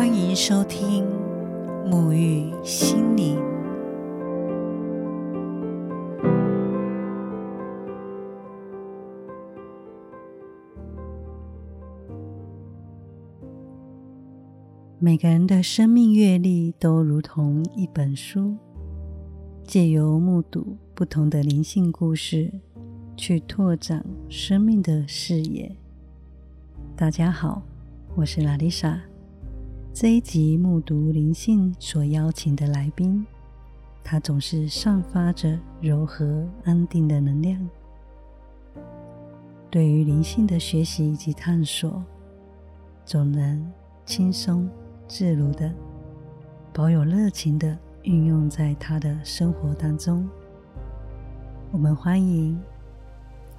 [0.00, 1.04] 欢迎收听
[1.84, 3.38] 沐浴心灵。
[14.98, 18.56] 每个人的生命阅历都如同一本书，
[19.62, 22.50] 借由目睹不同的灵性故事，
[23.18, 25.76] 去拓展生命的视野。
[26.96, 27.60] 大家好，
[28.16, 28.98] 我是拉丽莎。
[29.92, 33.26] 这一集目睹灵性所邀请的来宾，
[34.04, 37.68] 他总是散发着柔和安定的能量。
[39.68, 42.02] 对于灵性的学习以及探索，
[43.04, 43.70] 总能
[44.06, 44.70] 轻松
[45.08, 45.74] 自如的、
[46.72, 50.26] 保有热情的运用在他的生活当中。
[51.72, 52.58] 我们欢迎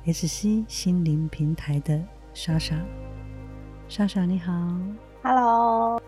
[0.06, 2.02] SC 心灵平台的
[2.34, 2.76] 莎莎。
[3.90, 4.54] 莎莎你好
[5.22, 6.02] ，Hello，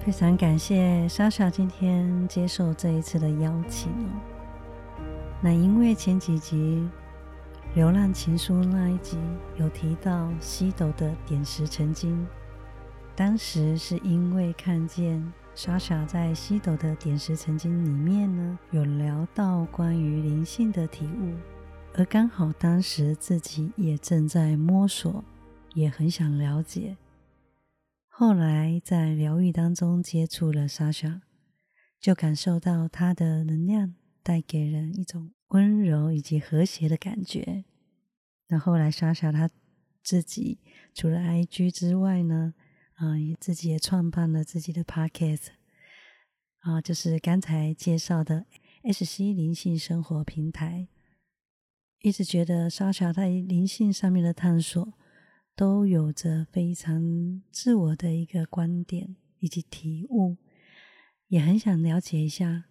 [0.00, 4.08] 非常感谢莎莎今天接受这一次的邀请哦。
[5.40, 6.88] 那因为前几集
[7.76, 9.16] 《流浪情书》那一集
[9.56, 12.26] 有提到西斗的点石成金，
[13.14, 21.34] 当时是因为看见莎莎在西斗的点石成金里面呢，有聊到关于灵性的体悟，
[21.94, 25.22] 而刚好当时自己也正在摸索。
[25.74, 26.94] 也很想了解。
[28.14, 31.22] 后来在疗愈当中接触了莎莎，
[31.98, 37.64] 就感受到她的能量带给人一种温柔以及和谐的感觉。
[38.48, 39.48] 那后来莎莎她
[40.04, 40.60] 自己
[40.92, 42.52] 除了 IG 之外呢，
[42.96, 45.48] 啊，也自己也创办了自己的 Podcast，
[46.60, 48.44] 啊，就是刚才介绍的
[48.84, 50.88] SC 灵性生活平台。
[52.00, 54.92] 一直觉得莎莎在灵性上面的探索。
[55.54, 60.38] 都有着非常自我的一个观点以及体悟，
[61.28, 62.64] 也很想了解一下，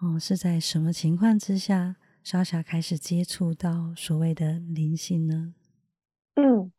[0.00, 1.94] 哦，是在什么情况之下，
[2.24, 5.54] 莎莎开始接触到所谓的灵性呢？
[6.34, 6.72] 嗯，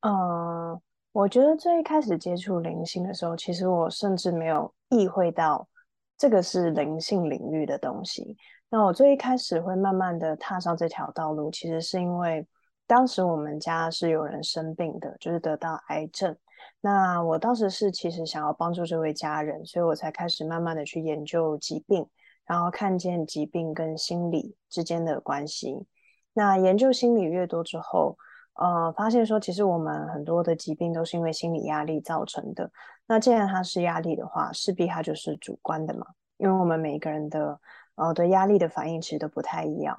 [0.00, 0.80] 呃，
[1.12, 5.68] 我觉得最一开始接触灵性的时候，其实我甚至没有意会到
[6.16, 8.34] 这个是灵性领域的东西。
[8.70, 12.46] 那我最一开始会慢慢的踏上这条道路，其实是因为。
[12.86, 16.36] 当时我们家是有人生病的，就是得到癌症。
[16.80, 22.06] 那我当时是其实想要帮助这位家人，所以我才开始慢慢的去研究疾病，
[22.44, 25.86] 然后看见疾病跟心理之间的关系。
[26.32, 28.16] 那研究心理越多之后，
[28.54, 32.70] 呃，发现说其实我们很多的疾病都是因为心理压力造成的。
[33.06, 37.58] 那既然它是压力的话，势必它就是主观的嘛，因为我们每一个人的
[37.96, 39.96] 呃对压力的反应其实都不太一样。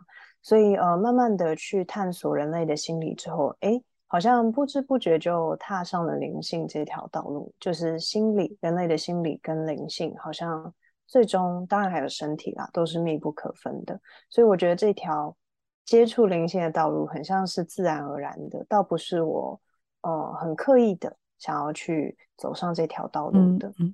[0.47, 7.53] 所以，呃，慢慢的去探索人类的心理之后，哎，好像不知不觉就踏上了灵性这条道路。
[7.59, 10.74] 就是心理，人类的心理跟灵性，好像
[11.06, 14.00] 最终，当然还有身体啦，都是密不可分的。
[14.30, 15.35] 所以，我觉得这条
[15.84, 19.59] 接触灵性的道路，很像是自然而然的，倒不是我，
[20.03, 23.68] 呃，很刻意的想要去走上这条道路的。
[23.79, 23.94] 嗯，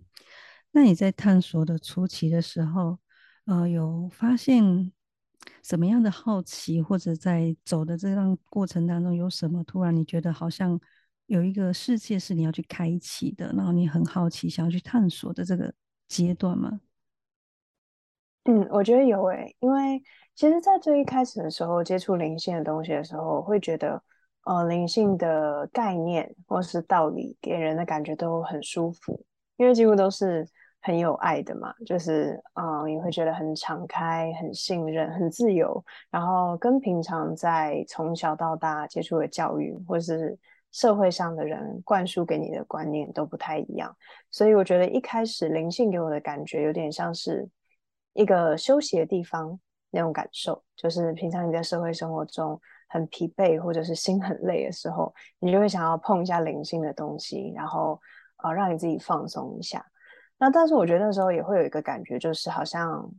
[0.69, 2.99] 那你在探索的初期的时候，
[3.47, 4.91] 呃，有发现？
[5.63, 10.77] 什么样的好奇，或者在走的这样过程当中，有什么突然你觉得好像
[11.27, 15.73] 有一个世界是你要去开启的，然后你很好奇，想要去探索的这个
[16.09, 16.81] 阶段吗？
[18.43, 20.03] 嗯，我觉得有诶，因为
[20.35, 24.03] 其实，在最一开始的时候，接触灵性的东西的时候，会觉得，
[24.43, 29.25] 呃，灵性的概念或是道理，给人的感觉都很舒服，
[29.55, 30.45] 因为几乎都是。
[30.85, 40.37] 很有爱的嘛，就是嗯，你会觉得很敞开、很信任、很自由，然后跟平常在从小到大接触的教育或是
[40.73, 43.95] 社会上的人灌输给你的观念都不太一样，
[44.29, 47.47] 所以我觉得一开始灵性给我的感觉有点像是
[48.11, 49.57] 一个休息的地方
[49.89, 57.97] 那种感受，就是平常你在社会生活中很疲惫或者是心很累的时候，你就会想要碰一下灵性的东西，然后
[58.43, 59.85] 呃让你自己放松一下。
[60.43, 63.09] 那但是我觉得那时候也会有一个感觉，就是好像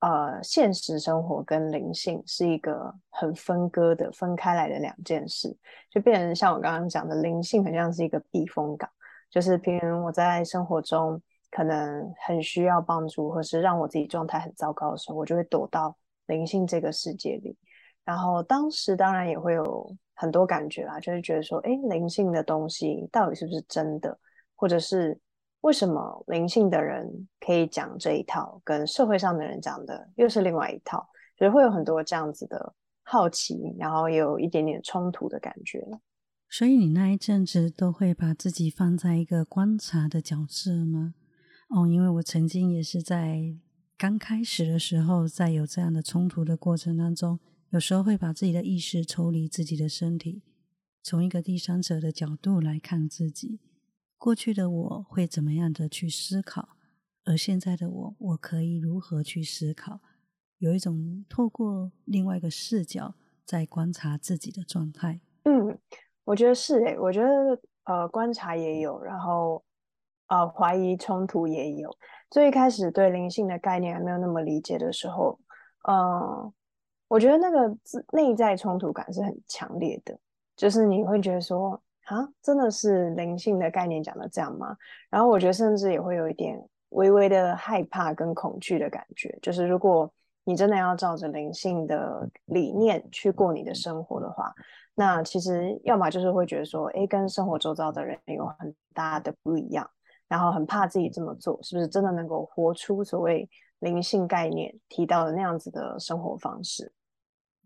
[0.00, 5.56] 呃现实生活跟灵性是一个很分割的、分开来的两件事，
[5.88, 8.90] 就变成像我刚刚讲的，灵性很像是一个避风港，
[9.30, 15.96] 就是平时我在生活中可能很需要帮助，或是让我自己状态很糟糕的时候，我就会躲到
[16.26, 17.56] 灵性这个世界里。
[18.04, 24.18] 然后当时当然也会有很多感觉啦，就是觉得说，哎，灵性的东西到底是不是真的，
[24.56, 25.16] 或者是。
[25.62, 31.08] 为什么灵性的人可以讲这一套，跟社会上的人讲的又是另外一套？
[31.38, 35.84] 所以会有很多这样子的好奇，然后也有一点点冲突的感觉。
[36.48, 41.14] 所以你那一阵子都会把自己放在一个观察的角色吗？
[41.70, 43.56] 哦，因为我曾经也是在
[43.96, 47.38] 刚开始的时候，在有这样的冲突的过程当中，
[47.70, 50.42] 有时候会把自己的意识抽离自己的身体，
[51.02, 53.60] 从一个第三者的角度来看自己。
[54.22, 56.76] 过去的我会怎么样的去思考，
[57.24, 59.98] 而现在的我，我可以如何去思考？
[60.58, 65.20] 有一种透过另外一个视角在观察自己的状态。
[65.42, 65.76] 嗯。
[66.22, 69.60] 我觉得是诶，我觉得呃，观察也有，然后
[70.28, 71.90] 呃，怀疑冲突也有。
[72.30, 75.36] 最一开始对灵性的概念还没有那么理解的时候，
[75.88, 76.52] 嗯，
[77.08, 77.76] 我觉得那个
[78.12, 80.16] 内在冲突感是很强烈的，
[80.54, 84.76] 就是你会觉得说啊，真的是灵性的概念讲的这样吗？
[85.10, 86.58] 然后我觉得甚至也会有一点
[86.90, 90.12] 微微的害怕跟恐惧的感觉，就是如果
[90.44, 94.52] 你真的要照着灵性的理念去过你的生活的话。
[94.94, 99.88] 那其实要么就是会觉得说，哎，跟生活周遭的人有很大的不一样，
[100.28, 106.92] 然后很怕自己这么做是不是真的能够活出所谓灵性概念提到的那样子的生活方式？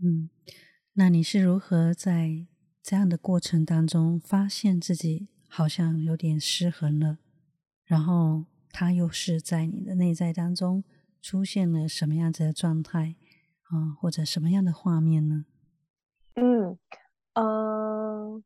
[0.00, 0.30] 嗯，
[0.92, 2.46] 那你是如何在
[2.88, 7.18] 这样的过程当中发现自己好像有点失衡了？
[7.84, 10.84] 然后他又是在你的内在当中
[11.20, 13.16] 出现了什么样子的状态
[13.64, 15.46] 啊，或者什么样的画面呢？
[16.34, 16.78] 嗯。
[17.34, 18.40] 呃，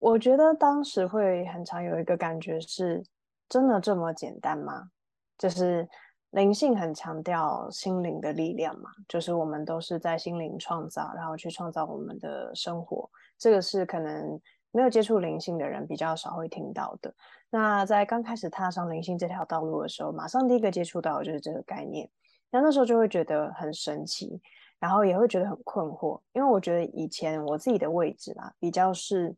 [0.00, 3.04] 我觉得当时会很常有一个感觉是，
[3.48, 4.90] 真的这么简单吗？
[5.38, 5.88] 就是
[6.30, 13.08] 灵性很强调心灵的力量嘛，就是我们都是在心灵创造，然后去创造我们的生活。
[13.38, 14.40] 这个是可能
[14.72, 17.14] 没有接触灵性的人比较少会听到的。
[17.50, 22.10] 那在刚开始踏上灵性这条道路的时候，马上第一个接触到的就是这个概念，
[22.50, 24.40] 那那时候就会觉得很神奇。
[24.80, 29.34] 然后也会觉得很困惑，因为我觉得以前我自己的位置啦，比较是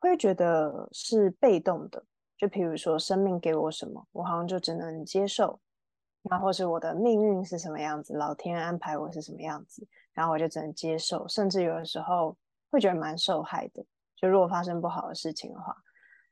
[0.00, 2.04] 会觉得是被动的，
[2.36, 5.60] 就比如说生命给我什么，我好像就只能接受，
[6.22, 12.36] 然后是我的命运是什么样子，老天安排我是什么样子，然后我就只能接受，甚至有的时候
[12.70, 13.84] 会觉得蛮受害的，
[14.16, 15.76] 就如果发生不好的事情的话，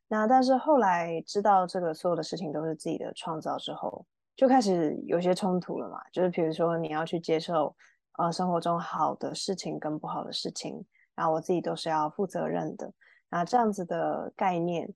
[0.08, 4.04] 那但是后来知道这个所有的事情都是自己的创造之后，
[4.36, 7.74] 就开始有些冲突了嘛，就是比如说你要去接受。
[8.16, 10.86] 呃，生活中好的事情跟不好的事情，
[11.16, 12.88] 然后我自己都是要负责任的。
[13.28, 14.88] 那这样子的概念，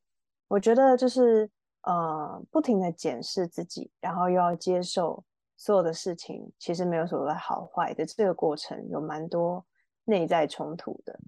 [0.47, 1.51] 我觉得就是
[1.83, 5.25] 呃，不停的检视自己，然后又要接受
[5.57, 9.67] 所有的事情，其实没有所谓好坏的这个过程，有蛮多
[10.09, 11.19] 内在冲突的。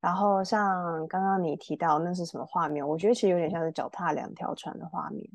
[0.00, 5.28] 然后像刚刚你提到那是什么画面，我觉得其实有点像是脚踏两条船的画面，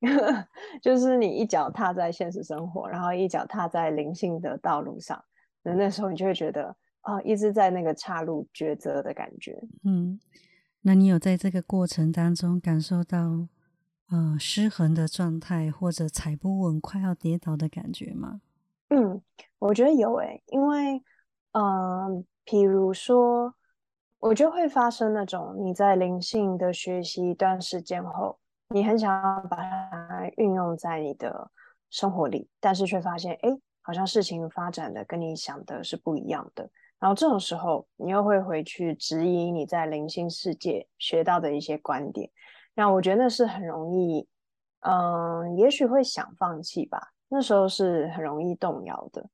[0.82, 5.24] 就是你一脚踏在现实生活，然后一脚踏在灵性的道路上。
[5.62, 9.62] 那那时候你就会觉得啊，一直在那个岔路抉择的感觉。
[9.84, 10.18] 嗯，
[10.82, 13.46] 那你有在这个过程当中感受到
[14.10, 18.40] 呃失衡的状态，或者踩不稳、快要跌倒的感觉吗？
[18.90, 19.22] 嗯，
[19.60, 21.00] 我觉得有诶，因为
[21.52, 23.52] 嗯，譬如说，
[24.20, 28.38] 我觉得会发生那种你在灵性的学习一段时间后，
[28.70, 31.50] 你很想要把它运用在你的
[31.90, 33.50] 生活里，但是却发现哎。
[33.80, 36.68] 好像事情发展的跟你想的是不一样的，
[36.98, 42.30] 然后这种时候你又会回去质疑你在灵性世界学到的一些观点，
[42.74, 44.28] 那我觉得那是很容易，
[44.80, 47.00] 嗯，也许会想放弃吧。
[47.28, 49.24] 那时候是很容易动摇的。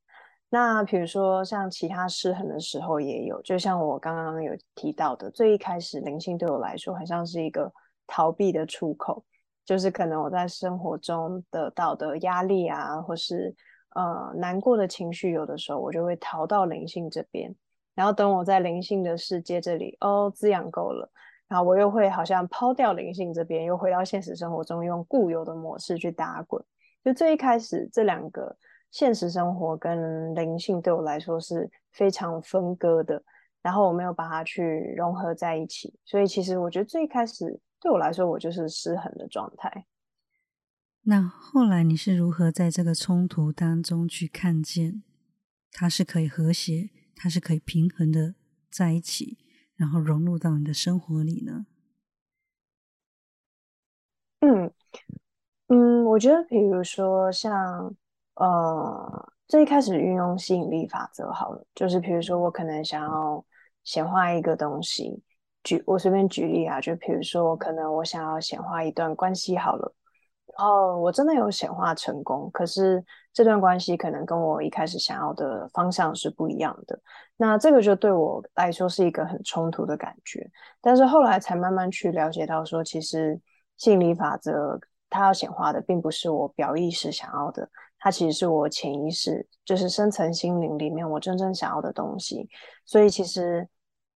[0.54, 7.72] 那比如说像其他失衡的时候也有，就像我刚刚有提到的，最一开始灵性对我来说很像是一个
[8.06, 9.24] 逃避的出口，
[9.64, 13.52] 就是可能我在生活中得到的压力啊，或是。
[13.96, 17.54] 呃，难过的情绪有的时候我就会逃到灵性这边，
[17.94, 21.08] 然后等我在灵性的世界这里哦滋养够了，
[21.46, 26.60] 然后我又会好像抛掉灵性这边，又回到现实生活中用固有的模式去打滚。
[27.04, 28.56] 就最一开始这两个
[28.94, 33.20] 现实生活跟灵性对我来说是非常分割的，
[33.60, 39.86] 然后我没有把它去融合在一起，所以其实我觉得最一开始对我来说我就是失衡的状态。
[41.02, 45.02] 那后来你是如何在这个冲突当中去看见
[45.72, 48.36] 它是可以和谐，它是可以平衡的
[48.70, 49.38] 在一起，
[49.74, 51.66] 然后融入到你的生活里呢？
[54.38, 54.72] 嗯
[55.66, 57.92] 嗯，我觉得比如说像
[58.34, 63.44] 呃，最一开始运用吸引力法则好了，就是比如说我可能想要
[63.84, 65.22] 显化一个东西，
[65.62, 69.94] 举我随便举例啊，就比如说我可能我想要显化一段关系好了。
[70.58, 76.96] 哦，我真的有显化成功，可是这段关系可能跟我一开始想要的方向是不一样的。
[77.36, 80.48] 那这个就对我来说是一个很冲突的感觉。
[80.80, 83.40] 但是后来才慢慢去了解到，说其实
[83.76, 84.78] 吸引力法则
[85.10, 87.68] 它要显化的，并不是我表意识想要的，
[88.04, 92.46] 它其实是我潜意识，就是深层心灵里面我真正想要的东西。
[92.84, 93.66] 所以其实，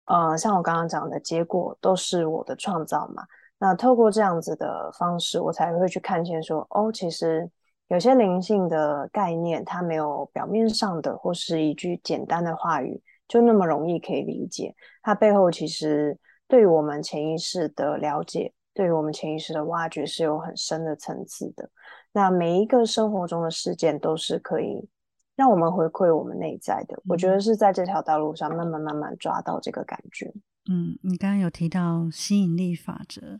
[0.06, 3.22] 呃，像我刚刚讲的结果，都是我的创造嘛。
[3.60, 7.48] 那透过这样子的方式，我才会去看见说，哦，其实
[7.86, 14.74] 有些灵性的概念，它没有表面上的或是一句简单的话语就那么容易可以理解。
[15.00, 21.70] 它背后其实对于我们潜意识的了解，对于我们潜意识的挖掘是有很深的层次的。
[22.16, 24.88] 那每一个生活中的事件都是可以
[25.36, 26.98] 让我们回馈我们内在的。
[27.06, 30.32] 我觉得是在这条道路上慢慢慢慢抓到这个感觉。
[30.70, 33.38] 嗯，你刚刚有提到吸引力法则，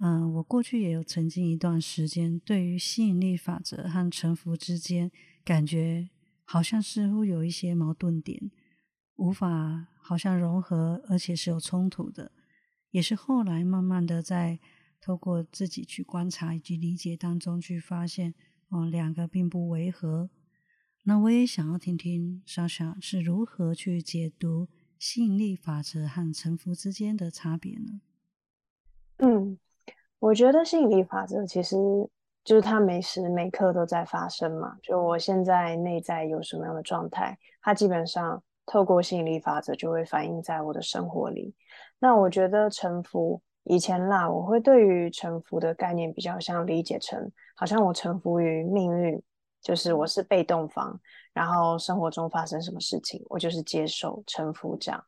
[0.00, 5.12] 嗯，我过去也有曾经一段时间，对于吸引力法则和沉浮之间，
[5.44, 6.08] 感觉
[6.42, 8.50] 好像似乎有一些矛盾点，
[9.14, 12.32] 无法好像融合，而且是有冲突的。
[12.90, 14.58] 也是后来慢慢的在
[15.06, 18.34] 透过自己去观察以及理解当中去发现，
[18.70, 20.30] 哦，两个并不违和。
[21.04, 24.66] 那我也想要听听莎莎是如何去解读。
[24.98, 28.00] 吸引力法则和沉浮之间的差别呢？
[29.18, 29.56] 嗯，
[30.18, 31.76] 我觉得吸引力法则其实
[32.42, 34.76] 就是它每时每刻都在发生嘛。
[34.82, 41.54] 就我现在内在有什么样的状态，它基本上透过吸引力法则就会反映在我的生活里。
[42.00, 49.22] 那我觉得沉浮以前啦，我会对于臣服的概念比较像理解成，好像我臣服于命运。
[49.62, 50.96] 就是我是被动方，
[51.32, 55.04] 然后生活中发生什么事情，我就是接受、臣服这样。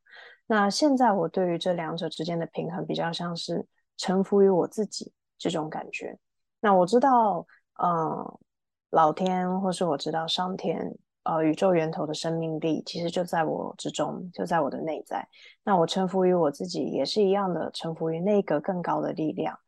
[0.48, 3.64] 那现在我对于这两者之间的平衡，比较像是
[3.96, 6.18] 臣服于我自己这种感觉。
[6.58, 7.46] 那我知道，
[7.80, 8.38] 嗯，
[8.90, 10.92] 老天或是我知道上天，
[11.24, 15.28] 呃，宇宙源头的生命力，其实就在我之中，就在我的内在。
[15.64, 19.58] 那我臣服于我自己，也是一样的，臣服于那个更高的力量。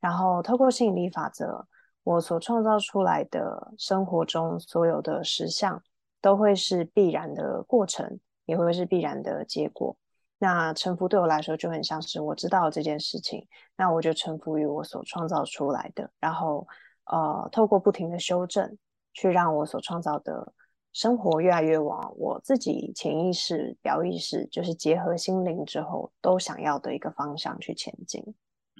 [0.00, 1.66] 然后透过吸引力法则。
[2.04, 5.82] 我所创造出来的生活中所有的实相，
[6.22, 9.94] 都会是必然的过程，也会是必然的结果。
[10.38, 13.46] 那臣服对我来说就很像是我知道这件事情，
[13.76, 16.66] 那我就臣服于我所创造出来的，然后
[17.04, 18.78] 呃，透过不停的修正，
[19.12, 20.50] 去让我所创造的
[20.92, 28.22] 生活越来越往我自己潜意识、表意识，就是结合心灵之后都想要的一个方向去前进。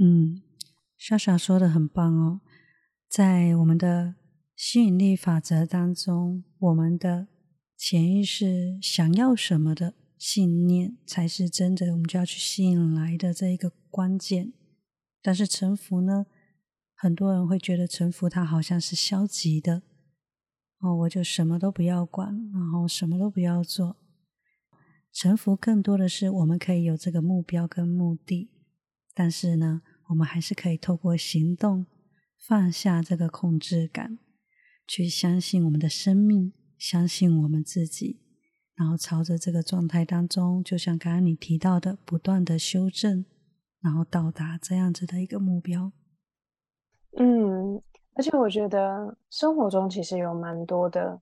[0.00, 0.42] 嗯，
[0.96, 2.40] 莎莎说的很棒哦。
[3.08, 4.14] 在我们的
[4.56, 7.28] 吸引力法则当中，我们的
[7.76, 14.52] 潜意识想要什么的信念，才是真的我们就要去吸引来的这一个关键。
[15.22, 16.26] 但是臣服呢，
[16.94, 19.82] 很多人会觉得臣服它好像是消极的
[20.80, 23.97] 哦，我就什么都不要管，然后什么都不要做。
[25.12, 28.50] 臣服更多的是我们可以有这个目标跟目的，
[29.14, 31.87] 但是呢，我们还是可以透过行动。
[32.40, 34.20] 放下这个控制感，
[34.87, 38.20] 去相信我们的生命，相信我们自己，
[38.76, 43.26] 然后朝着这个状态当中，就像刚刚你提到的，不断的修正，
[43.80, 45.92] 然后到达这样子的一个目标。
[47.18, 47.82] 嗯，
[48.18, 51.18] 而且我觉得生活中其实有蛮多的，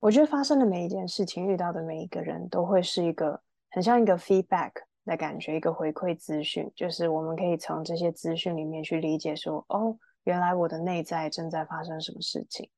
[0.00, 3.38] 我觉得发生的每一件事情，遇到的每一个人都会是一个
[3.70, 4.72] 很像一个 feedback
[5.04, 9.96] 的感觉，一个回馈资讯，就是我们可以从这些资讯里面去理解说，哦。
[10.24, 12.68] 原来我的内在正在发生什么事情？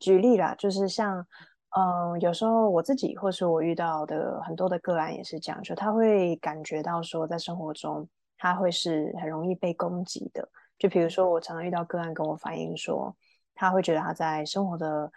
[0.00, 1.24] 举例啦，就是像，
[1.76, 10.48] 嗯，有时候我自己或是我遇到的很多的个案也是这样，就他会感觉到说，在生活中他会是很容易被攻击的。
[10.78, 13.16] 就比如说，我常常遇到个案跟我反映说，
[13.54, 15.10] 他会觉得他在生活的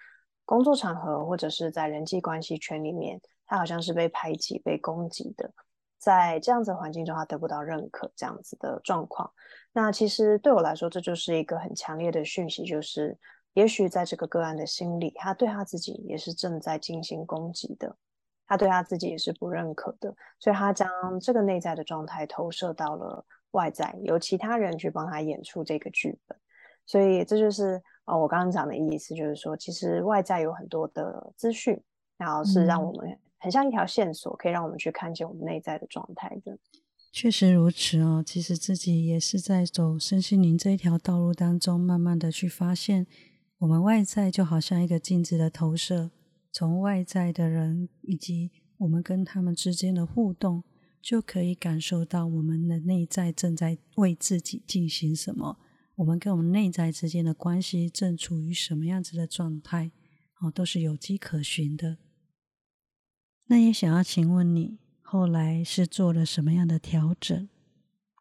[0.44, 5.54] 工作场合或者是在人际关系圈里面，他好像是被排挤、被攻击的。
[6.00, 9.32] 在这样子环境中，他得不到认可，这样子的状况，
[9.72, 13.16] 那其实对我来说，这就是一个很强烈的讯息，就是
[13.54, 17.96] 也许在这个个案的心里，他对他自己也是正在进行攻击的，
[18.48, 20.90] 他对他自己也是不认可的，所以他将
[21.20, 26.38] 这个内在的状态投射到了外在，由其他人去帮他演出这个剧本，
[26.86, 31.80] 所以这就是呃我刚刚讲的意思，就是说，其实外在有很多的资讯，
[32.18, 33.18] 然后是让我们。
[33.44, 36.60] 很像一条线索，可以让我们去看见我们内在的状态的。
[37.12, 43.08] 确实如此哦，其实自己也是在走身心灵这一条道路当中，慢慢的去发现，
[43.58, 46.12] 我们外在就好像一个镜子的投射，
[46.52, 50.64] 从外在的人以及我们跟他们之间的互动，
[51.02, 55.58] 就可以感受到我们的内在正在为自己进行什么，
[55.96, 59.92] 我们跟我们内在之间的关系正处于什么样子的状态，
[60.40, 61.98] 哦，都是有迹可循的。
[63.48, 67.50] 那也想要请问你，后来是做了什么样的调整？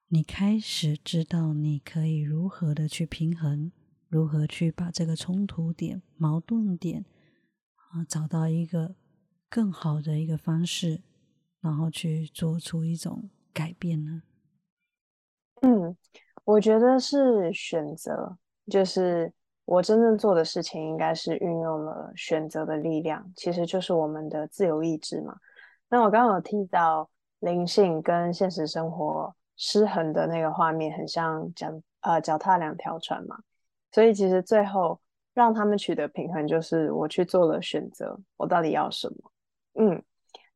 [0.09, 3.71] 你开始知道你可以如何的去平衡，
[4.09, 7.05] 如何去把这个冲突点、矛盾点
[7.77, 8.97] 啊，找到一个
[9.49, 11.03] 更好的一个方式，
[11.61, 14.23] 然后去做出一种改变呢？
[15.63, 15.97] 嗯，
[16.45, 18.37] 我觉得是选择，
[18.71, 19.33] 就是
[19.65, 25.37] 我真正做的事情，应该是运用了选择的力量，其实就是我们的自由意志嘛。
[25.89, 29.35] 那我刚刚有提到灵性跟现实生活。
[29.63, 33.39] 失衡的那个画面很像脚呃脚踏两条船嘛，
[33.93, 34.99] 所以其实最后
[35.35, 39.33] 让他们取得平衡，就是我去做了选择，我到底要什么？
[39.75, 40.03] 嗯，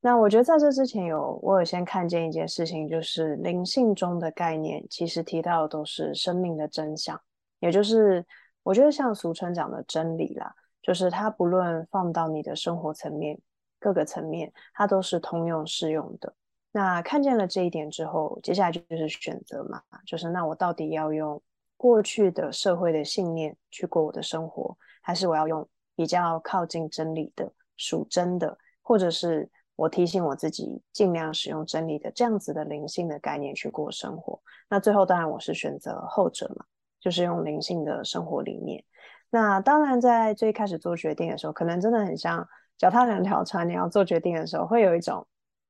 [0.07, 7.19] 那我觉得在这之前有我有先看见一件事情，就是灵性中的概念其实提到的都是生命的真相，
[7.59, 8.23] 也就是
[8.63, 13.41] 我觉得像俗称讲的真理啦，就是它不论放到你的生活层面
[13.81, 16.35] 各个层面，它都是通用适用的。
[16.71, 21.43] 那看见了这一点之后，接下来就是选择嘛，就是那我到底要用
[21.79, 34.41] 过去的社会的信念去过我的生活，还是我要用比较靠近真理的、属真的，或者是我提醒我自己尽量使用真理的这样子的灵性的概念去过生活？
[34.69, 36.65] 那最后当然我是选择后者嘛，
[37.01, 38.85] 就是用灵性的生活理念。
[39.31, 42.47] 那当然在最开始做决定的时候，可能真的很像
[42.79, 45.27] 脚踏两条船，你要做决定的时候会有一种。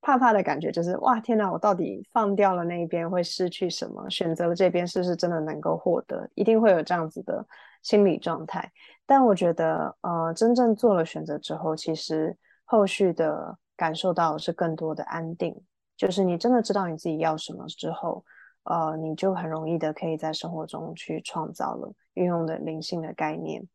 [0.06, 1.50] 怕怕的感觉就是哇，天哪！
[1.50, 4.06] 我到底放掉了那一边会失去什么？
[4.10, 6.28] 选择了这边是不是真的能够获得？
[6.34, 7.42] 一定会有这样子的
[7.80, 8.70] 心理状态。
[9.06, 15.54] 但我觉得，呃，真正做了选择之后，其实后续的感受到是更多的安定。
[15.96, 18.24] 就是你真的知道你自己要什么之后，
[18.64, 23.66] 呃，你就很容易的可以在生活中去创造了运用的灵性的概念。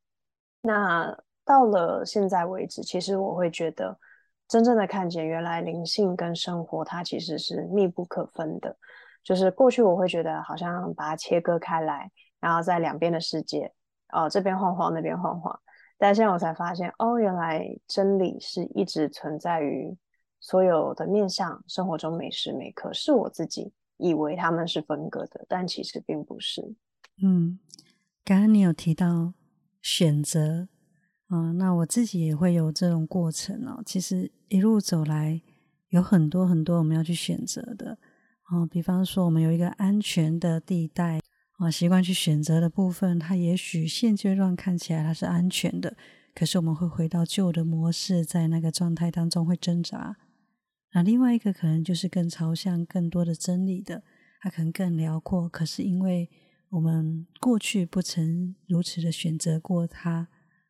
[0.61, 3.97] 那到了现在为止，其实我会觉得。
[4.49, 8.75] 真正的看见，原来灵性跟生活它其实是密不可分的。
[9.23, 12.09] 就是过去我会觉得好像把它切割开来，
[12.39, 13.71] 然后在两边的世界，
[14.11, 15.59] 哦这边晃晃，那边晃晃。
[15.99, 19.95] 但现在我才发现，哦原来真理是一直存在于
[20.39, 22.91] 所有的面向生活中每时每刻。
[22.91, 26.73] 是我自己以为他们是分割的，但其实并不是。
[27.21, 27.59] 嗯，
[28.23, 29.33] 刚刚你有提到
[29.81, 30.69] 选择。
[31.27, 33.83] 啊，那我自己也会有这种过程哦。
[33.85, 35.39] 其实一路走来，
[35.89, 37.99] 有很多很多我们要去选择的
[38.45, 38.65] 啊。
[38.65, 41.19] 比方说，我们有一个安全的地带
[41.59, 45.97] 啊，习惯去选择的部分，它也许现阶段看起来它是安全的，
[46.33, 50.15] 可是我们会回到旧的模式，在那个状态当中会挣扎。
[50.93, 54.03] 那另外一个可能就是更朝向更多的真理的，
[54.39, 56.29] 它可能更辽阔，可是因为
[56.69, 60.29] 我们过去不曾如此的选择过它。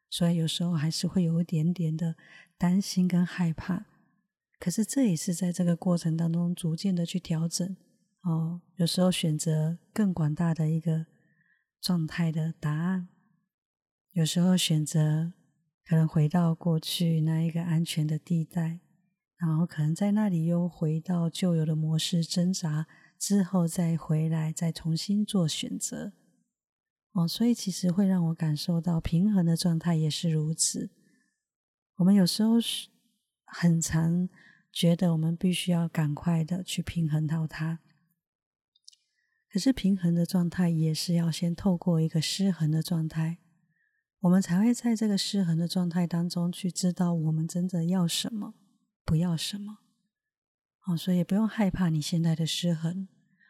[0.09, 2.15] 所以有时候还是会有一点点的
[2.57, 3.85] 担心跟害怕，
[4.59, 7.77] 可是这也是在这个过程当中逐渐的去调整
[8.21, 8.61] 哦。
[8.75, 11.05] 有时候选择更广大的一个
[11.81, 13.09] 状态的答案，
[14.13, 15.33] 有时候选择
[15.85, 18.79] 可能回到过去那一个安全的地带，
[19.37, 26.13] 然后可能在那里又回到旧有的模式挣扎，之后再回来再重新做选择。
[27.13, 30.91] 哦，所以其实会让我感受到平衡的状态也是如此。
[31.95, 32.87] 我们有时候是
[33.45, 34.29] 很常
[34.71, 37.79] 觉得我们必须要赶快的去平衡到它，
[39.51, 43.39] 可是平衡的状态也是要先透过一个失衡的状态，
[44.19, 48.53] 我们才会在这个失衡的状态当中去知道我们真的要什么，
[49.03, 49.79] 不要什么。
[50.85, 53.07] 哦，所以不用害怕你现在的失衡，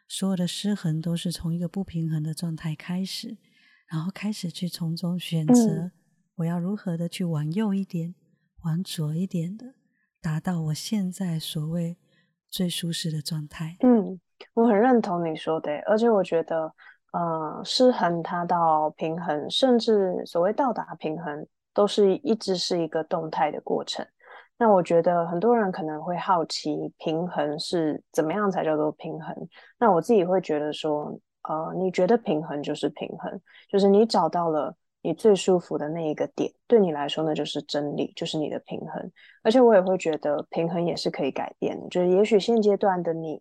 [0.08, 3.38] 所有的失衡都是从一个不平衡的状态开始。
[3.88, 5.90] 然后开始去从中选择，
[6.36, 8.14] 我要如何的去往右一点，
[8.62, 9.74] 往左一点的，
[10.20, 11.98] 达到我现在所谓
[12.48, 13.76] 最舒适的状态。
[13.80, 14.20] 嗯，
[14.54, 16.72] 我很认同你说的，而且我觉得，
[17.12, 24.06] 呃，失衡它到平衡，甚至所谓到达平衡，都是一直是一个动态的过程。
[24.58, 29.34] 那我觉得很多人可能会好奇，平衡是怎么样才叫做平衡？
[29.78, 31.18] 那我自己会觉得说。
[31.48, 39.10] 呃，你觉得平衡就是平衡，就是你找到了你最舒服的那一个点，对你来说那就是真理，就是你的平衡。
[39.42, 43.40] 而且我也会觉得平衡也是可以改变的，就是也许现阶段的你，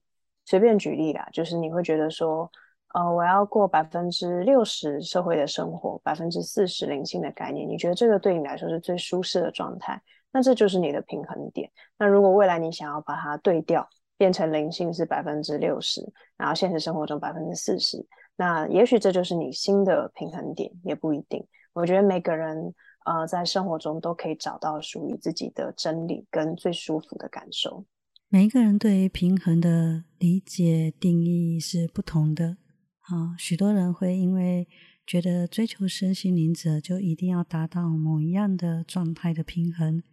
[0.50, 2.50] 随便举例啦，就是你会觉得说，
[2.96, 11.70] 呃，我要过百分之六十社会的生活，百分之四十灵性的概念，你觉得这个对你来说是最舒适的状态，那这就是你的平衡点。
[12.00, 16.02] 那如果未来你想要把它对调，变成灵性是百分之六十，
[16.36, 18.04] 然后现实生活中百分之四十，
[18.36, 21.46] 那也许这就是你新的平衡点，也不一定。
[21.74, 22.74] 我觉得每个人
[23.06, 27.86] 呃在生活中都可以找到属于自己的真理跟最舒服的感受。
[28.32, 32.58] 每一个人对于平衡的理解定义是不同的
[33.00, 34.68] 啊，许多人会因为
[35.04, 40.04] 觉得追求身心灵者就一定要达到某一样的状态的平衡，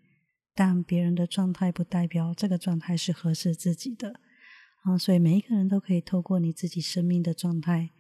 [0.55, 4.19] 但别人的状态不代表这个状态是合适自己的
[4.85, 7.91] 啊，所以每一个人都可以透过你自己生命的状态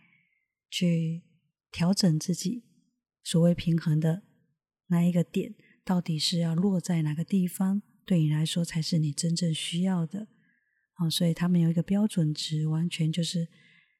[0.70, 1.24] 去
[1.70, 2.64] 调整自己
[3.22, 4.22] 所谓平衡的
[4.86, 7.82] 那一个点，到底是要落在哪个地方。
[8.06, 10.28] 对你来说才是你真正需要的，
[10.98, 13.48] 哦，所以他们有一个标准值，完全就是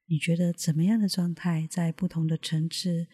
[0.06, 3.08] 你觉得怎么样的状态，在不同的层次、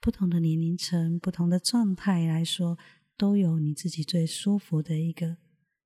[0.00, 2.76] 不同的年龄层、不同的状态来说，
[3.16, 5.36] 都有你自己最舒服的一个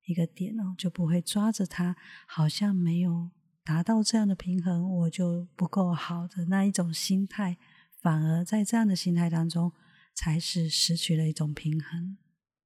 [0.05, 1.95] 一个点哦，就不会抓着它，
[2.27, 3.29] 好像没有
[3.63, 7.57] 达到这样的平衡，我就不够好的那一种心态，
[8.01, 9.71] 反而在这样的心态当中，
[10.15, 12.17] 才是失去了一种平衡。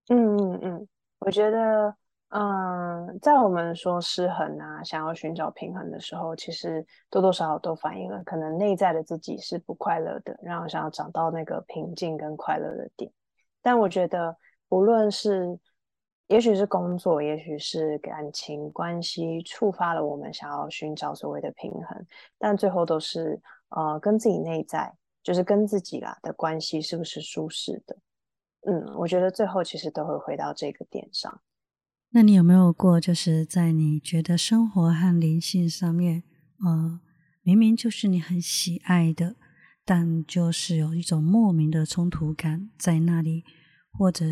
[0.08, 0.88] 嗯嗯嗯。
[1.24, 1.96] 我觉得，
[2.30, 13.12] 嗯，在我们说失衡啊，想要寻找平衡的时候，其实多多少少都反映了可能内在的自己是不快乐的，然后想要找到那个平静跟快乐的点。
[13.62, 14.36] 但我觉得，
[14.68, 15.60] 不论是，
[16.26, 22.08] 也许是工作，也许是感情关系触发了我们想要寻找所谓的平衡，
[22.40, 27.96] 但最后都是，呃，跟自己内在，就是跟自己啦的关系是不是舒适的？
[28.64, 31.42] 嗯，我觉得最后其实都会回到这个点上。
[32.12, 36.24] 那你有没有过，就是在你觉得生活和灵性上面，
[36.64, 37.00] 呃，
[37.42, 39.36] 明明就是你很喜爱的，
[39.86, 43.44] 但就是有一种莫名的冲突感在那里，
[43.92, 44.26] 或者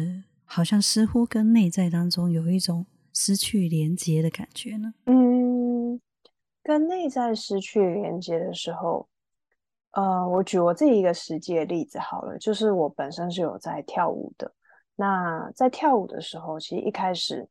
[0.44, 4.94] 好像似乎跟内在当中有一种失去连接的感觉呢？
[5.06, 6.00] 嗯，
[6.62, 9.08] 跟内在失去连接的时候。
[9.92, 14.52] 呃，我举我自己一个实际的例子好了，就是我本身是有在跳舞的。
[14.96, 17.48] 那在跳舞的时候，其实一开始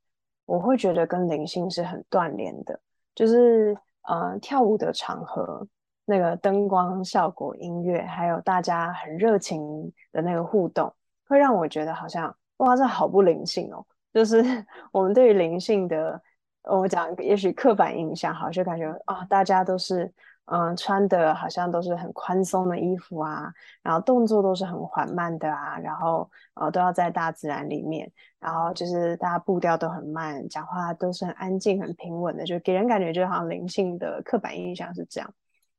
[0.46, 2.78] 我会觉得跟灵性是很断联的，
[3.12, 5.66] 就是呃，跳舞的场合，
[6.04, 10.94] 那个灯光效果、音乐，还有大家很热情的那个互动，
[11.26, 13.84] 会让我觉得好像哇，这好不灵性哦。
[14.12, 14.40] 就是
[14.92, 16.22] 我们对于灵性的，
[16.62, 20.12] 我讲也许刻板印象，好就感觉啊，大家都是。
[20.50, 35.30] 嗯，穿的好像都是很宽松的衣服啊，然后动作都是很缓慢的啊，然后呃都要在大自然里面，然后就是大家步调都很慢，讲话都是很安静、很平稳的，就给人感觉就好像灵性的刻板印象是这样。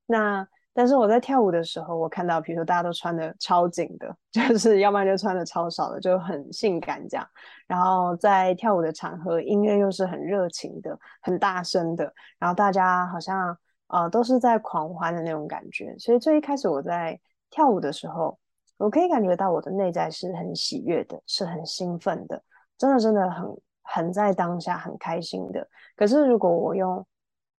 [0.06, 7.28] 那但是我在跳舞的时候，我看到比如说大家都穿的超紧的， 就是要不然就穿的超少的，就很性感这样。
[7.66, 13.58] 然后在跳舞的场合，音乐又是很热情的、很大声的，然后大家好像。
[13.90, 18.38] 啊，都是在狂欢的那种感觉，所以最一开始我在跳舞的时候，
[18.78, 22.40] 我可以感觉到我的内在是很喜悦的，是很兴奋的，
[22.78, 25.68] 真的真的很很在当下很开心的。
[25.96, 27.04] 可是如果我用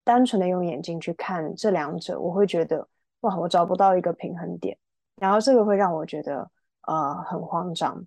[0.04, 2.88] 单纯的用眼睛去看这两者，我会觉得
[3.22, 4.78] 哇，我找不到一个平衡点，
[5.16, 6.48] 然后这个会让我觉得
[6.86, 8.06] 呃很慌张。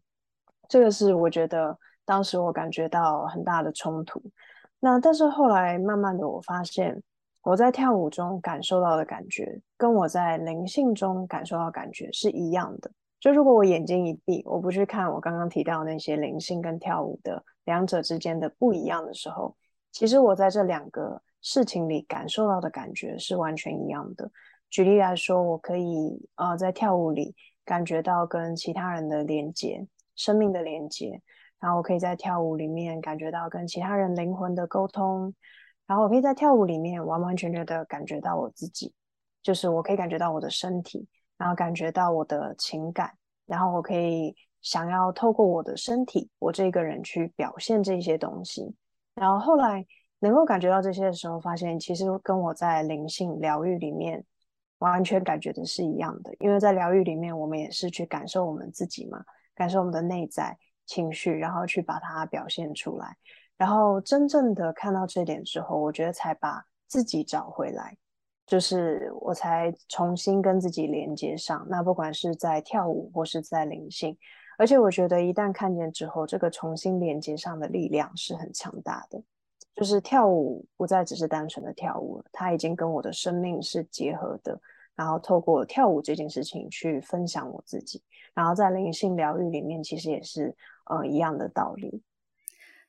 [0.68, 4.22] 这个是我觉得当时我感觉到很大的冲突。
[4.78, 7.02] 那但是后来慢慢的我发现。
[7.42, 12.90] 我在跳舞中感受到的感觉，跟我在灵性中感受到感觉是一样的。
[13.18, 19.56] 就如果我眼睛一闭，我不去看我刚刚提到那些灵性跟跳舞的两者之间的不一样的时候，
[19.90, 24.30] 其实我在这两个事情里感受到的感觉是完全一样的。
[24.70, 31.20] 举例来说，我可以呃在跳舞里感觉到跟其他人的连接、生命的连接，
[31.58, 35.34] 然后我可以在跳舞里面感觉到跟其他人灵魂的沟通。
[35.86, 38.94] 然后我可以在跳舞里面完完全全的感觉到我自己，
[39.42, 43.12] 就是我可以感觉到我的身体，然后感觉到我的情感，
[43.46, 48.74] 然后我可以想要透过我的身体，我这个人去表现这些东西。
[49.14, 49.84] 然后后来
[50.20, 54.24] 能够感觉到这些的时候，发现其实跟我在灵性疗愈里面
[54.78, 59.22] 完全感觉的是一样的，因为在疗愈里面，我们也是去感受我们自己嘛，
[59.54, 63.16] 感受我们的内在情绪，然后去把它表现出来。
[63.62, 67.96] 然后真正的看到这点之后，我觉得才把自己找回来，
[68.44, 71.64] 就是我才重新跟自己连接上。
[71.70, 74.18] 那不管是在跳舞或是在灵性，
[74.58, 79.22] 而且我觉得一旦看见之后，这个重新连接上的力量是很强大的。
[79.76, 84.60] 就是跳舞不再只是单纯的跳舞了，它已经跟我的生命是结合的。
[84.96, 88.02] 然后透过跳舞这件事情去分享我自己，
[88.34, 90.52] 然后在灵性疗愈里面，其实也是
[90.86, 92.02] 呃一样的道理。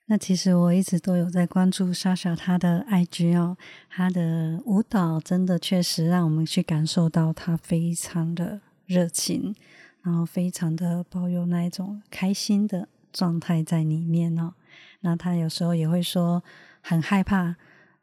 [0.07, 3.55] 那其实我一直都有在关注莎莎她的 IG 哦，
[3.89, 9.55] 她的舞蹈真的确实让我们去感受到她非常的热情，
[10.01, 14.53] 然后非常的保有那一种开心的状态在里面哦。
[14.99, 16.43] 那她有时候也会说
[16.81, 17.55] 很害怕，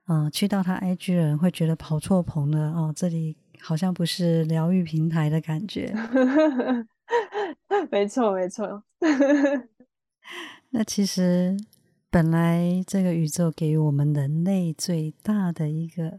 [0.07, 5.95] 嗯，去到她 IG 的人会觉得跑错棚了哦，这里好像不是疗愈平台的感觉。
[7.93, 8.83] 没错，没错。
[10.71, 11.55] 那其实。
[12.13, 16.19] 本来这个宇宙给予我们人类最大的一个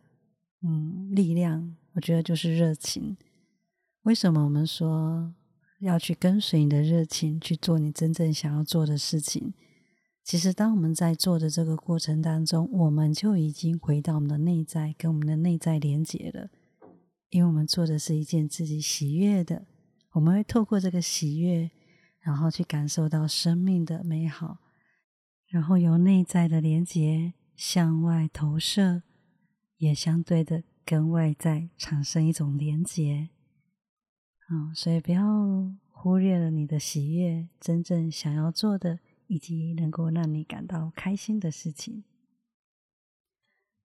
[0.63, 3.17] 嗯力量，我觉得就是热情。
[4.04, 5.34] 为什么我们说
[5.82, 9.54] 要去跟随你的热情去做你真正想要做的事情？
[10.23, 16.49] 其实，当我们在做的这个过程当中，我们就已经回到我们的内在，跟我们的内在连接了。
[17.32, 19.65] 因为我们做的是一件自己喜悦的，
[20.13, 21.69] 我们会透过这个喜悦，
[22.21, 24.60] 然后去感受到生命的美好。
[25.51, 29.03] 然后由内在的连接向外投射，
[29.75, 33.27] 也相对的跟外在产生一种连接。
[34.49, 35.21] 嗯，所以不要
[35.89, 42.05] 忽略了你的喜悦，真正想要做的，以及能够让你感到开心的事情。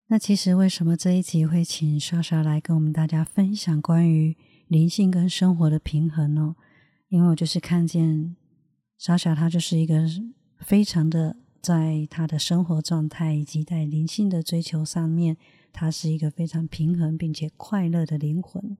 [0.07, 4.37] 那其实为什么这一集会请莎莎来跟我们大家分享关于
[4.69, 6.55] 灵性跟生活的平衡呢？
[7.09, 8.37] 因为我就是看见
[8.97, 10.07] 莎莎，她就是一个
[10.61, 11.39] 非常的。
[11.67, 15.37] 在他的生活状态以及在灵性的追求上面，
[15.73, 18.79] 他是一个非常平衡并且快乐的灵魂。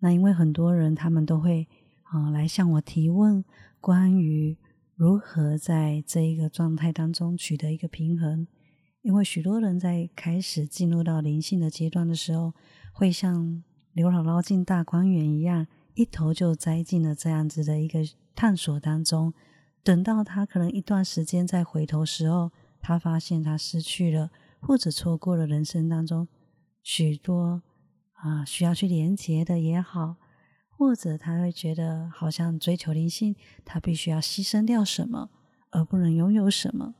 [0.00, 1.66] 那因为很多人他们都会
[2.02, 3.42] 啊来向我提问，
[3.80, 4.58] 关于
[4.94, 8.46] 如何在这一个状态当中取得一个平衡。
[9.00, 12.52] 因为许多人在开始进入到灵性的阶段的时候，
[12.92, 18.00] 会像刘姥姥进大观园一样，一头就栽进了这样子的一个
[18.34, 19.32] 探索当中。
[19.82, 26.28] 等到他可能一段时间再回头时候，他发现他失去了或者错过了人生当中
[26.82, 27.62] 许多
[28.12, 30.16] 啊需要去连接的也好，
[30.68, 35.30] 或者他会觉得好像追求灵性，他必须要牺牲掉什么，
[35.70, 36.94] 而不能拥有什么。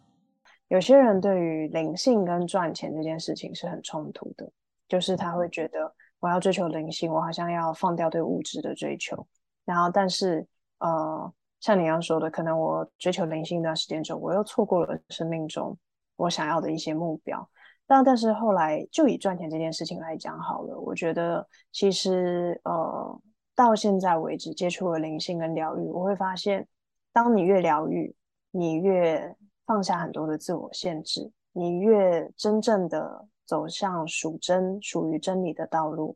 [0.68, 4.50] 有些人对于灵性跟赚钱这件事情是很冲突的，
[4.88, 9.26] 就是他会觉得我要追求灵性，我好像要放掉对物质的追求，
[9.66, 10.46] 然后但是
[10.78, 11.30] 呃。
[11.60, 15.76] 像你刚说的，可能我追求灵性一段时间之后，我又错过了生命中
[16.16, 17.48] 我想要的一些目标。
[17.86, 23.20] 但但是后来，就以赚钱这件事情来讲好了，我觉得其实呃，
[23.54, 26.68] 到现在为止接触了灵性跟疗愈，我会发现，
[27.12, 28.14] 当你越疗愈，
[28.50, 36.14] 你越放下很多的自我限制，你越真正的走向属真、属于真理的道路，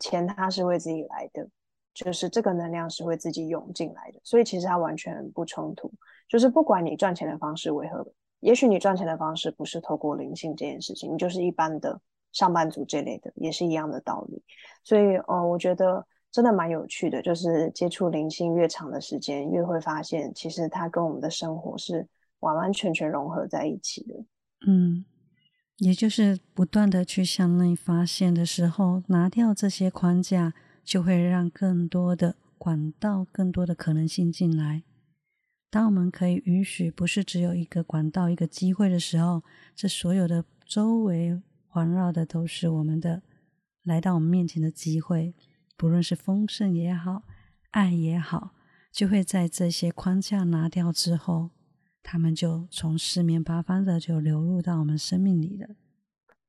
[0.00, 1.48] 钱它是为自己来的。
[2.04, 5.92] 就是这个能量是会自己涌进来的，所以其实它完全不冲突。
[6.28, 8.06] 就是不管你赚钱的方式为何，
[8.38, 14.40] 也许你赚钱的方式不是透过灵性这件事情，你就是一般的上班族这类的，也是一样的道理。
[14.84, 22.06] 所以，呃，我觉得真的蛮有趣的，就是接触灵性越长的时间，越会发现其实它跟我们的生活是
[22.38, 24.14] 完完全全融合在一起的。
[24.68, 25.04] 嗯，
[25.78, 30.54] 也就是不断的去向内发现的时候，拿掉这些框架。
[30.88, 34.84] 就会让更多的管道、更多的可能性进来。
[35.68, 39.42] 当我们可以允许不是只有一个管道、一个机会的时候，
[39.76, 43.20] 这所有的周围环绕的都是我们的
[43.82, 45.34] 来到我们面前的机会，
[45.76, 47.24] 不论是丰盛也好、
[47.72, 48.54] 爱也好，
[48.90, 51.50] 就会在这些框架拿掉之后，
[52.02, 55.68] 他们就从四面八方的就流入到我们生命里了，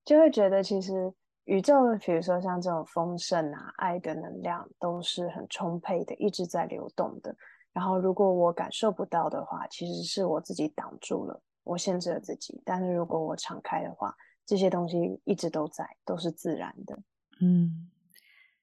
[0.06, 1.12] 就会觉得其实。
[1.50, 1.74] 宇宙，
[2.06, 7.36] 比如说像这种丰盛啊、爱的能量，都是很充沛的，一直在流动的。
[7.74, 12.62] 然后，如果我感受不到的话，其实是我自己挡住了，我限制了自己。
[12.64, 17.00] 但是，如果我敞开的话，这些东西一直都在，都是自然的。
[17.42, 17.90] 嗯，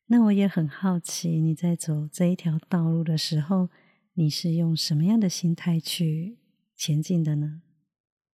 [0.07, 3.69] 那我也很好奇，你在走这一条道路的时候，
[4.15, 6.39] 你是用什么样的心态去
[6.77, 7.63] 前进的呢？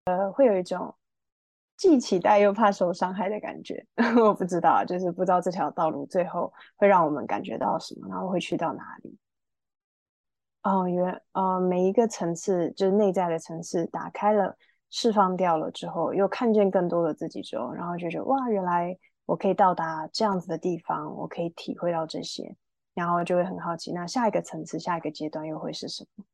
[0.05, 0.95] 呃，会有一种。
[1.83, 3.85] 既期待又怕受伤害的感觉，
[4.25, 9.19] 我不知道，就是不知道这条道路最后会让我们感觉到什么，然后会去到哪里。
[10.63, 14.57] 哦，原呃每一个层次，就是内在的层次打开了，
[14.91, 22.55] 释放掉了之后，又看见更多的自己之后，然后就觉得哇，原来我可以到达这样子的地方，我可以体会到这些，
[22.95, 26.25] 然后就会很好奇，那下一个层次，下一个阶段又会是什么？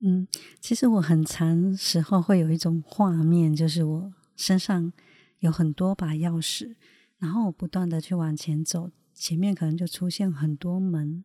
[0.00, 0.26] 嗯，
[0.62, 4.12] 其实我很长时候会有一种画面，就是我。
[4.36, 4.92] 身上
[5.38, 6.76] 有很多把钥匙，
[7.18, 11.22] 然后我不断的去往前走，前面可能就出现很多门，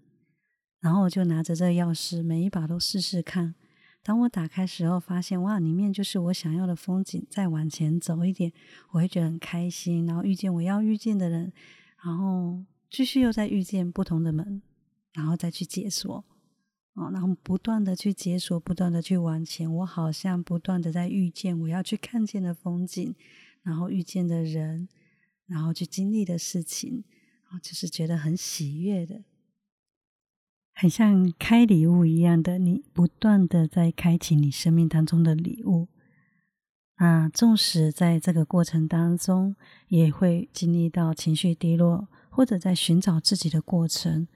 [0.80, 3.56] 然后我就拿着这钥匙，每一把都试试看，
[4.04, 7.26] 当我打开时候，发现哇，里面就是我想要的风景。
[7.30, 8.52] 再往前走一点，
[8.92, 11.52] 我会觉得很开心，然后遇见我要遇见的人，
[12.04, 14.62] 然后继续又在遇见不同的门，
[15.14, 16.24] 然后再去解锁，
[17.00, 19.74] 哦，然后不断的去解锁，不断的去往前。
[19.74, 23.16] 我好像不断的在遇见我要去看见的风景，
[23.64, 24.90] 然后遇见的人，
[25.48, 27.06] 然后去经历的事情，
[27.46, 29.24] 然后就是觉得很喜悦的。
[30.74, 35.88] 很像开礼物一样的，你不断的在开启你生命当中的礼物。
[36.96, 39.56] 啊，纵使在这个过程当中，
[39.88, 44.28] 也会经历到情绪低落，或者在寻找自己的过程，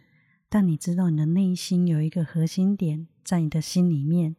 [0.53, 4.35] 但你知道你的内心有一个核心点在你的心里面，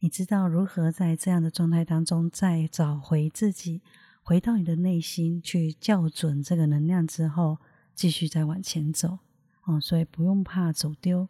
[0.00, 3.80] 你知道如何在这样的状态当中再找回自己，
[4.24, 7.58] 回到你的内心去校准这个能量之后，
[7.94, 9.20] 继续再往前走。
[9.64, 11.28] 哦，所以不用怕走丢。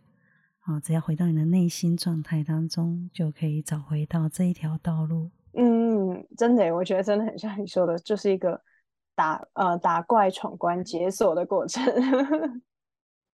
[0.61, 5.31] 啊，只要回到你的内心状态当中，就可以找回到这一条道路。
[5.53, 8.59] 嗯，真的，我觉得真的很像你说的，就是一个
[9.15, 11.85] 打呃打怪闯关解锁的过程。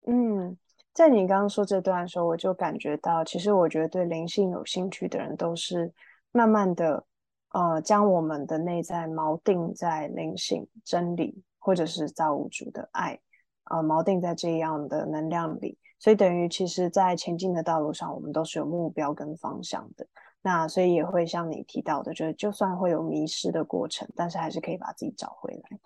[0.08, 0.58] 嗯，
[0.94, 5.92] 在你刚刚说这段的时候，我就感觉到，其实我觉得对灵性有兴趣的人，都是
[6.32, 7.06] 慢慢的
[7.54, 13.20] 呃将我们的内在锚定在灵性真理，或者是造物主的爱，
[13.66, 15.78] 呃锚定在这样的能量里。
[16.00, 20.08] 所以等于，其实，在前进的道路上，我们都是有目标跟方向的。
[20.42, 25.80] 那所以也会像你提到的，就是就算会有迷失的过程，但是还是可以把自己找回来。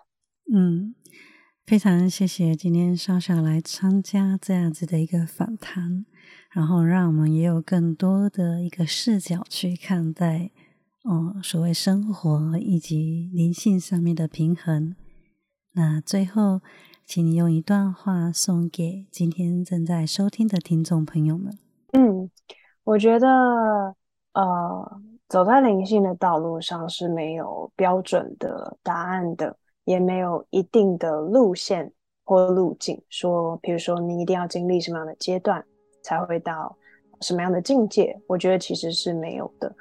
[0.54, 0.94] 嗯，
[1.66, 6.04] 非常谢谢今天莎莎来参加这样子的一个访谈，
[6.50, 10.50] 然后让我们也有更多的一个视角去看待，
[11.04, 14.94] 哦，所谓生活以及灵性上面的平衡。
[15.72, 16.60] 那最后。
[17.06, 21.52] 请你用一段话送给今天正在收听的听众朋友们。
[21.92, 22.30] 嗯，
[22.82, 23.28] 我觉得，
[24.32, 31.90] 呃，走在灵性的道路上是没有标准的答案的，也没有一定的路线
[32.24, 35.64] 或路径，说，比如说你一定要经历什么样的阶段
[36.02, 36.74] 才会到
[37.20, 39.74] 什么样的境界，我觉得其实是没有的。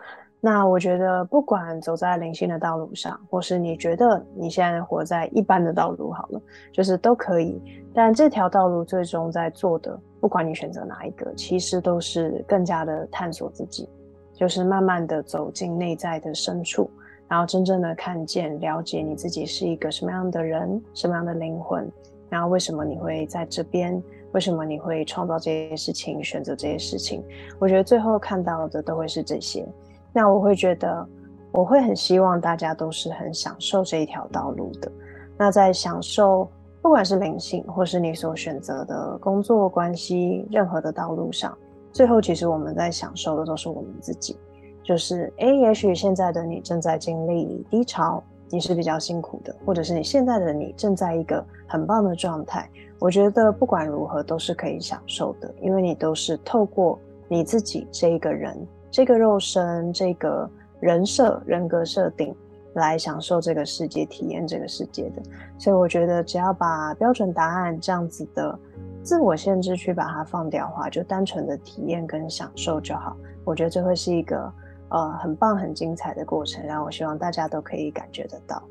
[0.45, 6.41] 那我觉得，不管走在灵性的道路上，或是你觉得你现在活在一般的道路，好了，
[6.73, 7.61] 就是都可以。
[7.93, 13.87] 但这条道路最终在做的，不管你选择哪一个，其实都是更加的探索自己，
[14.33, 16.91] 就是慢慢的走进内在的深处，
[17.33, 21.91] 然后真正的看见、了解你自己是一个什么样的人、什么样的灵魂，
[22.29, 23.99] 然后为什么你会在这边，
[24.33, 27.23] 为什么你会创造这些事情、选择这些事情。
[27.57, 29.67] 我觉得最后看到的都会是这些。
[30.13, 31.07] 那我会觉得，
[31.51, 34.91] 我会很希望大家都是很享受这一条道路的。
[35.35, 36.47] 那在享受，
[36.83, 41.57] 不管是灵性，或是你所选择的工作关系，任何的道路上，
[41.91, 44.37] 最后其实我们在享受的都是我们自己。
[44.83, 52.69] 就是，诶，也许现在的你正在经历低潮，你是比较辛苦的，或者是你现在的你正在一个很棒的状态。
[52.99, 58.55] 我觉得不管如何都是可以享受的，因为你都是透过你自己这一个人。
[58.91, 60.47] 这个肉身，这个
[60.79, 62.35] 人设、人格设定，
[62.73, 65.21] 来享受这个世界、体验这个世界的。
[65.57, 68.57] 所以我觉得，只要把标准答案这样子的
[69.01, 73.17] 自我限制去把它放掉的话，就单纯的体验跟享受就好。
[73.43, 74.53] 我觉得这会是一个
[74.93, 78.63] 呃很棒、很精彩的过程，然后我希望大家都可以感觉得到。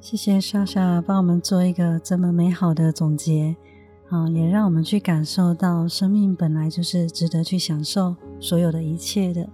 [0.00, 3.56] 谢谢莎莎帮我们做一个这么美好的总结。
[4.10, 9.48] 啊，也让我们去感受到生命本来就是值得去享受所有的一切的。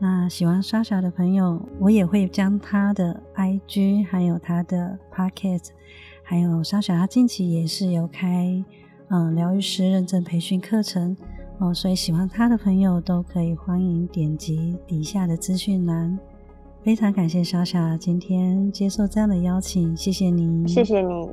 [0.00, 5.68] 那喜欢莎莎的朋友，我也会将她的 IG，还有她的 Pocket，
[6.22, 8.64] 还有莎莎她近期也是有开
[9.10, 11.14] 嗯疗愈师认证培训课程
[11.58, 16.18] 哦，所以喜欢他的朋友都可以欢迎点击底下的资讯栏。
[16.82, 21.28] 非常感谢莎莎今天接受这样的邀请，谢谢你，谢谢你。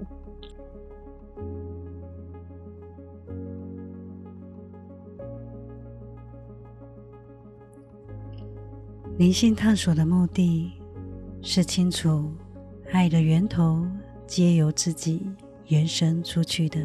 [9.17, 10.73] 灵性探索的目的
[11.41, 12.29] 是清楚
[12.91, 13.87] 爱的源头
[14.27, 15.25] 皆由自己
[15.67, 16.79] 延伸出去的，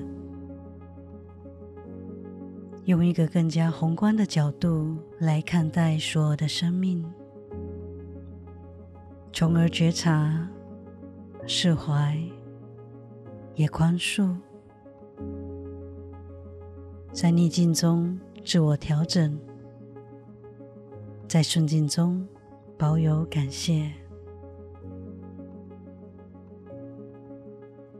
[2.91, 7.09] 用一个更加宏观的角度来看待所有的生命，
[9.33, 10.51] 从而觉察、
[11.47, 12.21] 释怀，
[13.55, 14.35] 也宽恕，
[17.13, 19.39] 在逆境中自我调整。
[21.29, 22.27] 在顺境中
[22.77, 23.89] 保有感谢，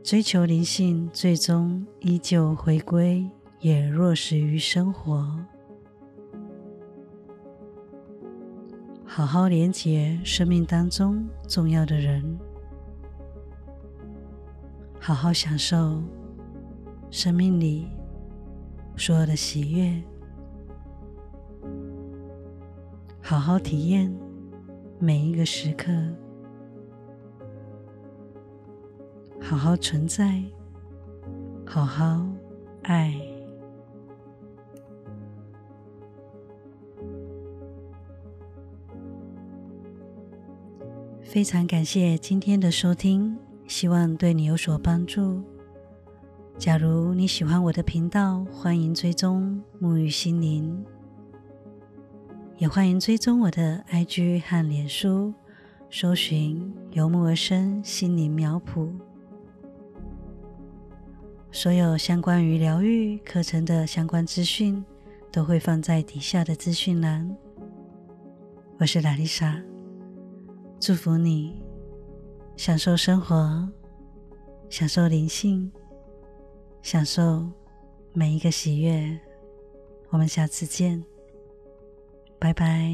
[0.03, 3.25] 追求灵性，最终依旧回归，
[3.61, 5.33] 也落实于生活。
[9.05, 12.39] 好好连接生命当中重要的人，
[14.99, 16.01] 好好享受
[17.11, 17.87] 生命里
[18.97, 20.01] 所有的喜悦，
[23.21, 24.11] 好好体验
[24.97, 25.91] 每一个时刻，
[29.39, 30.41] 好好存在，
[31.65, 32.25] 好好
[32.83, 33.30] 爱。
[41.31, 45.41] 非常感谢今天的收听，希望对你有所帮助。
[46.57, 50.83] 假如你喜欢我的频道，欢迎追踪沐浴心灵，
[52.57, 55.33] 也欢迎追踪我的 IG 和脸书，
[55.89, 58.91] 搜寻由木而生心灵苗圃。
[61.49, 64.83] 所有相关于疗愈课程的相关资讯，
[65.31, 67.33] 都会放在底下的资讯栏。
[68.79, 69.70] 我是拉丽莎。
[70.81, 71.61] 祝福你，
[72.57, 73.69] 享受生活，
[74.67, 75.71] 享受灵性，
[76.81, 77.47] 享受
[78.13, 79.15] 每一个喜悦。
[80.09, 81.05] 我们下次见，
[82.39, 82.91] 拜拜。